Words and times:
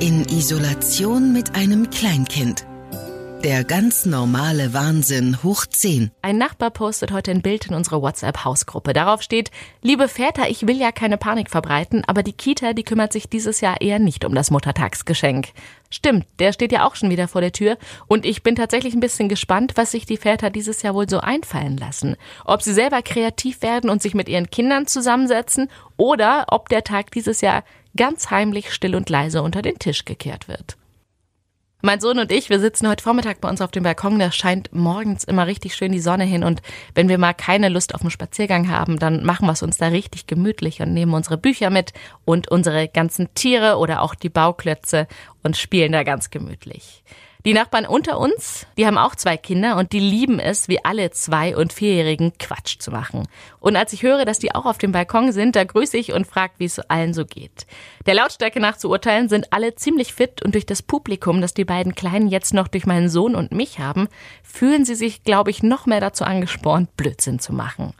In 0.00 0.24
Isolation 0.26 1.32
mit 1.32 1.56
einem 1.56 1.90
Kleinkind. 1.90 2.64
Der 3.44 3.62
ganz 3.62 4.04
normale 4.04 4.74
Wahnsinn 4.74 5.44
hoch 5.44 5.64
10. 5.64 6.10
Ein 6.22 6.38
Nachbar 6.38 6.72
postet 6.72 7.12
heute 7.12 7.30
ein 7.30 7.40
Bild 7.40 7.66
in 7.66 7.74
unsere 7.74 8.02
WhatsApp-Hausgruppe. 8.02 8.92
Darauf 8.92 9.22
steht, 9.22 9.52
liebe 9.80 10.08
Väter, 10.08 10.50
ich 10.50 10.66
will 10.66 10.76
ja 10.76 10.90
keine 10.90 11.18
Panik 11.18 11.48
verbreiten, 11.48 12.02
aber 12.08 12.24
die 12.24 12.32
Kita, 12.32 12.72
die 12.72 12.82
kümmert 12.82 13.12
sich 13.12 13.28
dieses 13.28 13.60
Jahr 13.60 13.80
eher 13.80 14.00
nicht 14.00 14.24
um 14.24 14.34
das 14.34 14.50
Muttertagsgeschenk. 14.50 15.50
Stimmt, 15.88 16.26
der 16.40 16.52
steht 16.52 16.72
ja 16.72 16.84
auch 16.84 16.96
schon 16.96 17.10
wieder 17.10 17.28
vor 17.28 17.40
der 17.40 17.52
Tür 17.52 17.78
und 18.08 18.26
ich 18.26 18.42
bin 18.42 18.56
tatsächlich 18.56 18.94
ein 18.94 19.00
bisschen 19.00 19.28
gespannt, 19.28 19.74
was 19.76 19.92
sich 19.92 20.04
die 20.04 20.16
Väter 20.16 20.50
dieses 20.50 20.82
Jahr 20.82 20.94
wohl 20.94 21.08
so 21.08 21.20
einfallen 21.20 21.76
lassen. 21.76 22.16
Ob 22.44 22.62
sie 22.62 22.74
selber 22.74 23.02
kreativ 23.02 23.62
werden 23.62 23.88
und 23.88 24.02
sich 24.02 24.14
mit 24.14 24.28
ihren 24.28 24.50
Kindern 24.50 24.88
zusammensetzen 24.88 25.70
oder 25.96 26.46
ob 26.48 26.68
der 26.70 26.82
Tag 26.82 27.12
dieses 27.12 27.40
Jahr 27.40 27.62
ganz 27.96 28.30
heimlich 28.30 28.72
still 28.72 28.96
und 28.96 29.08
leise 29.08 29.42
unter 29.42 29.62
den 29.62 29.78
Tisch 29.78 30.04
gekehrt 30.04 30.48
wird. 30.48 30.76
Mein 31.88 32.00
Sohn 32.00 32.18
und 32.18 32.30
ich, 32.30 32.50
wir 32.50 32.60
sitzen 32.60 32.86
heute 32.86 33.02
Vormittag 33.02 33.40
bei 33.40 33.48
uns 33.48 33.62
auf 33.62 33.70
dem 33.70 33.82
Balkon. 33.82 34.18
Da 34.18 34.30
scheint 34.30 34.74
morgens 34.74 35.24
immer 35.24 35.46
richtig 35.46 35.74
schön 35.74 35.90
die 35.90 36.00
Sonne 36.00 36.24
hin. 36.24 36.44
Und 36.44 36.60
wenn 36.94 37.08
wir 37.08 37.16
mal 37.16 37.32
keine 37.32 37.70
Lust 37.70 37.94
auf 37.94 38.02
einen 38.02 38.10
Spaziergang 38.10 38.68
haben, 38.68 38.98
dann 38.98 39.24
machen 39.24 39.46
wir 39.46 39.52
es 39.52 39.62
uns 39.62 39.78
da 39.78 39.86
richtig 39.86 40.26
gemütlich 40.26 40.82
und 40.82 40.92
nehmen 40.92 41.14
unsere 41.14 41.38
Bücher 41.38 41.70
mit 41.70 41.94
und 42.26 42.50
unsere 42.50 42.88
ganzen 42.88 43.32
Tiere 43.32 43.78
oder 43.78 44.02
auch 44.02 44.14
die 44.14 44.28
Bauklötze 44.28 45.08
und 45.42 45.56
spielen 45.56 45.92
da 45.92 46.02
ganz 46.02 46.28
gemütlich. 46.28 47.02
Die 47.44 47.54
Nachbarn 47.54 47.86
unter 47.86 48.18
uns, 48.18 48.66
die 48.76 48.84
haben 48.84 48.98
auch 48.98 49.14
zwei 49.14 49.36
Kinder 49.36 49.76
und 49.76 49.92
die 49.92 50.00
lieben 50.00 50.40
es, 50.40 50.66
wie 50.66 50.84
alle 50.84 51.10
zwei- 51.10 51.56
und 51.56 51.72
vierjährigen 51.72 52.32
Quatsch 52.36 52.80
zu 52.80 52.90
machen. 52.90 53.28
Und 53.60 53.76
als 53.76 53.92
ich 53.92 54.02
höre, 54.02 54.24
dass 54.24 54.40
die 54.40 54.54
auch 54.56 54.66
auf 54.66 54.78
dem 54.78 54.90
Balkon 54.90 55.30
sind, 55.30 55.54
da 55.54 55.62
grüße 55.62 55.96
ich 55.96 56.12
und 56.12 56.26
frage, 56.26 56.54
wie 56.58 56.64
es 56.64 56.80
allen 56.80 57.14
so 57.14 57.24
geht. 57.24 57.66
Der 58.06 58.14
Lautstärke 58.14 58.58
nach 58.58 58.76
zu 58.76 58.90
urteilen 58.90 59.28
sind 59.28 59.52
alle 59.52 59.76
ziemlich 59.76 60.14
fit 60.14 60.42
und 60.42 60.54
durch 60.54 60.66
das 60.66 60.82
Publikum, 60.82 61.40
das 61.40 61.54
die 61.54 61.64
beiden 61.64 61.94
Kleinen 61.94 62.26
jetzt 62.26 62.54
noch 62.54 62.66
durch 62.66 62.86
meinen 62.86 63.08
Sohn 63.08 63.36
und 63.36 63.52
mich 63.52 63.78
haben, 63.78 64.08
fühlen 64.42 64.84
sie 64.84 64.96
sich, 64.96 65.22
glaube 65.22 65.50
ich, 65.50 65.62
noch 65.62 65.86
mehr 65.86 66.00
dazu 66.00 66.24
angespornt, 66.24 66.96
Blödsinn 66.96 67.38
zu 67.38 67.52
machen. 67.52 67.94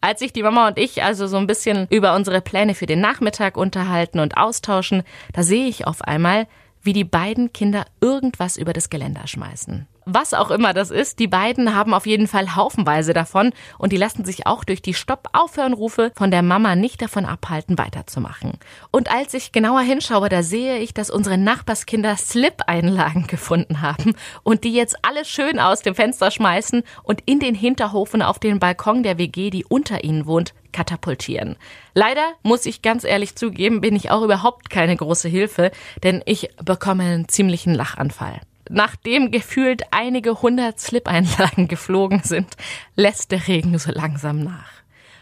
Als 0.00 0.20
sich 0.20 0.32
die 0.32 0.44
Mama 0.44 0.68
und 0.68 0.78
ich 0.78 1.02
also 1.02 1.26
so 1.26 1.36
ein 1.36 1.48
bisschen 1.48 1.88
über 1.90 2.14
unsere 2.14 2.40
Pläne 2.40 2.76
für 2.76 2.86
den 2.86 3.00
Nachmittag 3.00 3.56
unterhalten 3.56 4.20
und 4.20 4.36
austauschen, 4.36 5.02
da 5.32 5.42
sehe 5.42 5.66
ich 5.66 5.88
auf 5.88 6.02
einmal, 6.02 6.46
wie 6.86 6.92
die 6.92 7.04
beiden 7.04 7.52
Kinder 7.52 7.84
irgendwas 8.00 8.56
über 8.56 8.72
das 8.72 8.88
Geländer 8.88 9.26
schmeißen. 9.26 9.86
Was 10.08 10.34
auch 10.34 10.52
immer 10.52 10.72
das 10.72 10.92
ist, 10.92 11.18
die 11.18 11.26
beiden 11.26 11.74
haben 11.74 11.92
auf 11.92 12.06
jeden 12.06 12.28
Fall 12.28 12.54
haufenweise 12.54 13.12
davon 13.12 13.52
und 13.76 13.90
die 13.90 13.96
lassen 13.96 14.24
sich 14.24 14.46
auch 14.46 14.62
durch 14.62 14.80
die 14.80 14.94
Stopp-Aufhören-Rufe 14.94 16.12
von 16.14 16.30
der 16.30 16.42
Mama 16.42 16.76
nicht 16.76 17.02
davon 17.02 17.24
abhalten, 17.24 17.76
weiterzumachen. 17.76 18.52
Und 18.92 19.10
als 19.10 19.34
ich 19.34 19.50
genauer 19.50 19.80
hinschaue, 19.80 20.28
da 20.28 20.44
sehe 20.44 20.78
ich, 20.78 20.94
dass 20.94 21.10
unsere 21.10 21.36
Nachbarskinder 21.38 22.16
Slip-Einlagen 22.16 23.26
gefunden 23.26 23.82
haben 23.82 24.14
und 24.44 24.62
die 24.62 24.72
jetzt 24.72 24.96
alle 25.02 25.24
schön 25.24 25.58
aus 25.58 25.82
dem 25.82 25.96
Fenster 25.96 26.30
schmeißen 26.30 26.84
und 27.02 27.22
in 27.26 27.40
den 27.40 27.56
Hinterhofen 27.56 28.22
auf 28.22 28.38
den 28.38 28.60
Balkon 28.60 29.02
der 29.02 29.18
WG, 29.18 29.50
die 29.50 29.64
unter 29.64 30.04
ihnen 30.04 30.26
wohnt, 30.26 30.54
katapultieren. 30.70 31.56
Leider 31.94 32.34
muss 32.44 32.64
ich 32.64 32.80
ganz 32.80 33.02
ehrlich 33.02 33.34
zugeben, 33.34 33.80
bin 33.80 33.96
ich 33.96 34.12
auch 34.12 34.22
überhaupt 34.22 34.70
keine 34.70 34.94
große 34.94 35.28
Hilfe, 35.28 35.72
denn 36.04 36.22
ich 36.26 36.50
bekomme 36.62 37.02
einen 37.02 37.28
ziemlichen 37.28 37.74
Lachanfall. 37.74 38.40
Nachdem 38.68 39.30
gefühlt 39.30 39.82
einige 39.90 40.42
hundert 40.42 40.80
Slip-Einlagen 40.80 41.68
geflogen 41.68 42.20
sind, 42.22 42.56
lässt 42.94 43.32
der 43.32 43.46
Regen 43.48 43.78
so 43.78 43.92
langsam 43.92 44.40
nach. 44.40 44.76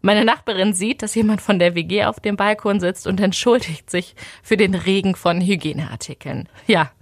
Meine 0.00 0.24
Nachbarin 0.24 0.74
sieht, 0.74 1.02
dass 1.02 1.16
jemand 1.16 1.42
von 1.42 1.58
der 1.58 1.74
WG 1.74 2.04
auf 2.04 2.20
dem 2.20 2.36
Balkon 2.36 2.78
sitzt 2.78 3.06
und 3.06 3.20
entschuldigt 3.20 3.90
sich 3.90 4.14
für 4.42 4.56
den 4.56 4.74
Regen 4.74 5.16
von 5.16 5.40
Hygieneartikeln. 5.40 6.48
Ja, 6.66 6.92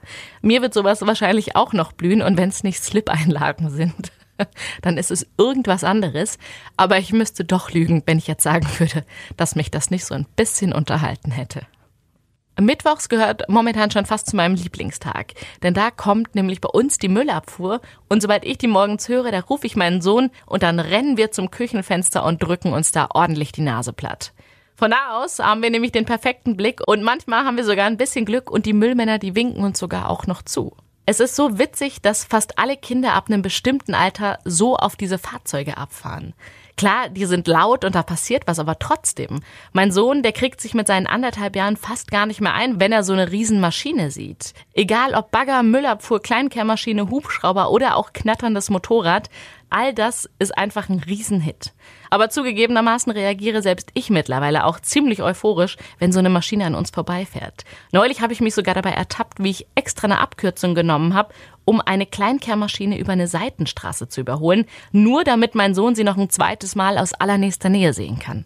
mir 0.40 0.62
wird 0.62 0.72
sowas 0.72 1.02
wahrscheinlich 1.02 1.56
auch 1.56 1.74
noch 1.74 1.92
blühen 1.92 2.22
und 2.22 2.38
wenn 2.38 2.48
es 2.48 2.64
nicht 2.64 2.82
Slip-Einlagen 2.82 3.70
sind. 3.70 4.12
dann 4.82 4.98
ist 4.98 5.10
es 5.10 5.26
irgendwas 5.38 5.84
anderes. 5.84 6.38
Aber 6.76 6.98
ich 6.98 7.12
müsste 7.12 7.44
doch 7.44 7.70
lügen, 7.70 8.02
wenn 8.06 8.18
ich 8.18 8.26
jetzt 8.26 8.42
sagen 8.42 8.66
würde, 8.78 9.04
dass 9.36 9.56
mich 9.56 9.70
das 9.70 9.90
nicht 9.90 10.04
so 10.04 10.14
ein 10.14 10.26
bisschen 10.36 10.72
unterhalten 10.72 11.30
hätte. 11.30 11.66
Mittwochs 12.58 13.10
gehört 13.10 13.48
momentan 13.48 13.90
schon 13.90 14.06
fast 14.06 14.30
zu 14.30 14.36
meinem 14.36 14.54
Lieblingstag, 14.54 15.34
denn 15.62 15.74
da 15.74 15.90
kommt 15.90 16.34
nämlich 16.34 16.62
bei 16.62 16.70
uns 16.70 16.96
die 16.96 17.08
Müllabfuhr 17.08 17.82
und 18.08 18.22
sobald 18.22 18.46
ich 18.46 18.56
die 18.56 18.66
morgens 18.66 19.08
höre, 19.08 19.30
da 19.30 19.40
rufe 19.40 19.66
ich 19.66 19.76
meinen 19.76 20.00
Sohn 20.00 20.30
und 20.46 20.62
dann 20.62 20.80
rennen 20.80 21.18
wir 21.18 21.30
zum 21.32 21.50
Küchenfenster 21.50 22.24
und 22.24 22.42
drücken 22.42 22.72
uns 22.72 22.92
da 22.92 23.08
ordentlich 23.12 23.52
die 23.52 23.60
Nase 23.60 23.92
platt. 23.92 24.32
Von 24.74 24.90
da 24.90 25.18
aus 25.18 25.38
haben 25.38 25.62
wir 25.62 25.70
nämlich 25.70 25.92
den 25.92 26.06
perfekten 26.06 26.56
Blick 26.56 26.80
und 26.86 27.02
manchmal 27.02 27.44
haben 27.44 27.58
wir 27.58 27.64
sogar 27.64 27.86
ein 27.86 27.98
bisschen 27.98 28.24
Glück 28.24 28.50
und 28.50 28.64
die 28.64 28.72
Müllmänner, 28.72 29.18
die 29.18 29.34
winken 29.34 29.62
uns 29.62 29.78
sogar 29.78 30.08
auch 30.08 30.26
noch 30.26 30.42
zu. 30.42 30.74
Es 31.08 31.20
ist 31.20 31.36
so 31.36 31.58
witzig, 31.58 32.02
dass 32.02 32.24
fast 32.24 32.58
alle 32.58 32.76
Kinder 32.76 33.12
ab 33.12 33.26
einem 33.28 33.40
bestimmten 33.40 33.94
Alter 33.94 34.38
so 34.44 34.76
auf 34.76 34.96
diese 34.96 35.18
Fahrzeuge 35.18 35.76
abfahren. 35.76 36.34
Klar, 36.76 37.08
die 37.08 37.24
sind 37.24 37.48
laut 37.48 37.86
und 37.86 37.94
da 37.94 38.02
passiert 38.02 38.46
was, 38.46 38.58
aber 38.58 38.78
trotzdem. 38.78 39.40
Mein 39.72 39.90
Sohn, 39.90 40.22
der 40.22 40.32
kriegt 40.32 40.60
sich 40.60 40.74
mit 40.74 40.86
seinen 40.86 41.06
anderthalb 41.06 41.56
Jahren 41.56 41.78
fast 41.78 42.10
gar 42.10 42.26
nicht 42.26 42.42
mehr 42.42 42.52
ein, 42.52 42.78
wenn 42.80 42.92
er 42.92 43.02
so 43.02 43.14
eine 43.14 43.32
Riesenmaschine 43.32 44.10
sieht. 44.10 44.52
Egal 44.74 45.14
ob 45.14 45.30
Bagger, 45.30 45.62
Müllabfuhr, 45.62 46.20
Kleinkehrmaschine, 46.20 47.08
Hubschrauber 47.08 47.70
oder 47.70 47.96
auch 47.96 48.12
knatterndes 48.12 48.68
Motorrad, 48.68 49.30
all 49.70 49.92
das 49.92 50.28
ist 50.38 50.56
einfach 50.56 50.88
ein 50.88 51.00
Riesenhit. 51.00 51.72
Aber 52.10 52.30
zugegebenermaßen 52.30 53.12
reagiere 53.12 53.62
selbst 53.62 53.90
ich 53.94 54.10
mittlerweile 54.10 54.64
auch 54.64 54.80
ziemlich 54.80 55.22
euphorisch, 55.22 55.76
wenn 55.98 56.12
so 56.12 56.18
eine 56.18 56.30
Maschine 56.30 56.66
an 56.66 56.74
uns 56.74 56.90
vorbeifährt. 56.90 57.64
Neulich 57.92 58.20
habe 58.20 58.32
ich 58.32 58.40
mich 58.40 58.54
sogar 58.54 58.74
dabei 58.74 58.90
ertappt, 58.90 59.42
wie 59.42 59.50
ich 59.50 59.66
extra 59.74 60.06
eine 60.06 60.20
Abkürzung 60.20 60.74
genommen 60.74 61.14
habe, 61.14 61.34
um 61.64 61.80
eine 61.80 62.06
Kleinkehrmaschine 62.06 62.98
über 62.98 63.12
eine 63.12 63.28
Seitenstraße 63.28 64.08
zu 64.08 64.20
überholen, 64.20 64.66
nur 64.92 65.24
damit 65.24 65.54
mein 65.54 65.74
Sohn 65.74 65.94
sie 65.94 66.04
noch 66.04 66.16
ein 66.16 66.30
zweites 66.30 66.74
Mal 66.74 66.98
aus 66.98 67.12
allernächster 67.12 67.68
Nähe 67.68 67.92
sehen 67.92 68.18
kann. 68.18 68.44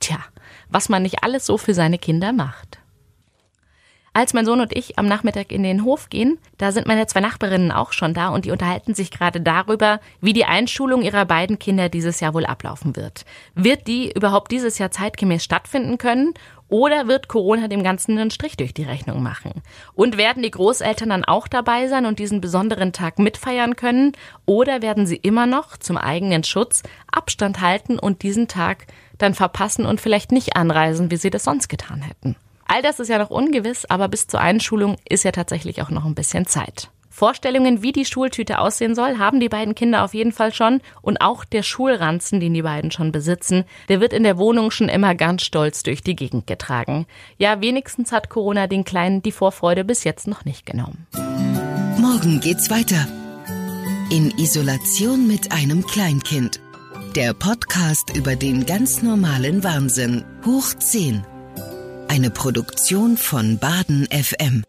Tja, 0.00 0.18
was 0.68 0.88
man 0.88 1.02
nicht 1.02 1.22
alles 1.22 1.46
so 1.46 1.58
für 1.58 1.74
seine 1.74 1.98
Kinder 1.98 2.32
macht. 2.32 2.78
Als 4.16 4.32
mein 4.32 4.46
Sohn 4.46 4.62
und 4.62 4.74
ich 4.74 4.98
am 4.98 5.04
Nachmittag 5.04 5.52
in 5.52 5.62
den 5.62 5.84
Hof 5.84 6.08
gehen, 6.08 6.38
da 6.56 6.72
sind 6.72 6.86
meine 6.86 7.06
zwei 7.06 7.20
Nachbarinnen 7.20 7.70
auch 7.70 7.92
schon 7.92 8.14
da 8.14 8.28
und 8.30 8.46
die 8.46 8.50
unterhalten 8.50 8.94
sich 8.94 9.10
gerade 9.10 9.42
darüber, 9.42 10.00
wie 10.22 10.32
die 10.32 10.46
Einschulung 10.46 11.02
ihrer 11.02 11.26
beiden 11.26 11.58
Kinder 11.58 11.90
dieses 11.90 12.20
Jahr 12.20 12.32
wohl 12.32 12.46
ablaufen 12.46 12.96
wird. 12.96 13.26
Wird 13.54 13.86
die 13.86 14.10
überhaupt 14.10 14.52
dieses 14.52 14.78
Jahr 14.78 14.90
zeitgemäß 14.90 15.44
stattfinden 15.44 15.98
können 15.98 16.32
oder 16.70 17.08
wird 17.08 17.28
Corona 17.28 17.68
dem 17.68 17.82
Ganzen 17.82 18.16
einen 18.16 18.30
Strich 18.30 18.56
durch 18.56 18.72
die 18.72 18.84
Rechnung 18.84 19.22
machen? 19.22 19.52
Und 19.92 20.16
werden 20.16 20.42
die 20.42 20.50
Großeltern 20.50 21.10
dann 21.10 21.26
auch 21.26 21.46
dabei 21.46 21.86
sein 21.88 22.06
und 22.06 22.18
diesen 22.18 22.40
besonderen 22.40 22.94
Tag 22.94 23.18
mitfeiern 23.18 23.76
können? 23.76 24.12
Oder 24.46 24.80
werden 24.80 25.06
sie 25.06 25.16
immer 25.16 25.44
noch 25.44 25.76
zum 25.76 25.98
eigenen 25.98 26.42
Schutz 26.42 26.82
Abstand 27.12 27.60
halten 27.60 27.98
und 27.98 28.22
diesen 28.22 28.48
Tag 28.48 28.86
dann 29.18 29.34
verpassen 29.34 29.84
und 29.84 30.00
vielleicht 30.00 30.32
nicht 30.32 30.56
anreisen, 30.56 31.10
wie 31.10 31.18
sie 31.18 31.28
das 31.28 31.44
sonst 31.44 31.68
getan 31.68 32.00
hätten? 32.00 32.34
All 32.68 32.82
das 32.82 33.00
ist 33.00 33.08
ja 33.08 33.18
noch 33.18 33.30
ungewiss, 33.30 33.84
aber 33.84 34.08
bis 34.08 34.26
zur 34.26 34.40
Einschulung 34.40 34.96
ist 35.08 35.24
ja 35.24 35.32
tatsächlich 35.32 35.82
auch 35.82 35.90
noch 35.90 36.04
ein 36.04 36.14
bisschen 36.14 36.46
Zeit. 36.46 36.90
Vorstellungen, 37.08 37.80
wie 37.80 37.92
die 37.92 38.04
Schultüte 38.04 38.58
aussehen 38.58 38.94
soll, 38.94 39.16
haben 39.16 39.40
die 39.40 39.48
beiden 39.48 39.74
Kinder 39.74 40.04
auf 40.04 40.12
jeden 40.12 40.32
Fall 40.32 40.52
schon. 40.52 40.82
Und 41.00 41.22
auch 41.22 41.46
der 41.46 41.62
Schulranzen, 41.62 42.40
den 42.40 42.52
die 42.52 42.60
beiden 42.60 42.90
schon 42.90 43.10
besitzen, 43.10 43.64
der 43.88 44.02
wird 44.02 44.12
in 44.12 44.22
der 44.22 44.36
Wohnung 44.36 44.70
schon 44.70 44.90
immer 44.90 45.14
ganz 45.14 45.42
stolz 45.42 45.82
durch 45.82 46.02
die 46.02 46.14
Gegend 46.14 46.46
getragen. 46.46 47.06
Ja, 47.38 47.62
wenigstens 47.62 48.12
hat 48.12 48.28
Corona 48.28 48.66
den 48.66 48.84
Kleinen 48.84 49.22
die 49.22 49.32
Vorfreude 49.32 49.82
bis 49.82 50.04
jetzt 50.04 50.26
noch 50.28 50.44
nicht 50.44 50.66
genommen. 50.66 51.06
Morgen 51.98 52.40
geht's 52.40 52.68
weiter. 52.68 53.08
In 54.10 54.30
Isolation 54.36 55.26
mit 55.26 55.52
einem 55.52 55.86
Kleinkind. 55.86 56.60
Der 57.14 57.32
Podcast 57.32 58.14
über 58.14 58.36
den 58.36 58.66
ganz 58.66 59.02
normalen 59.02 59.64
Wahnsinn. 59.64 60.22
Hoch 60.44 60.74
10. 60.74 61.24
Eine 62.08 62.30
Produktion 62.30 63.16
von 63.16 63.58
Baden 63.58 64.06
FM. 64.06 64.64